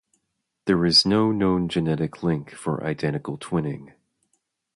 [0.65, 3.93] There is no known genetic link for identical twinning.